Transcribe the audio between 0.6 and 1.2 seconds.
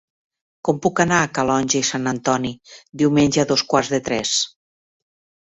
Com puc anar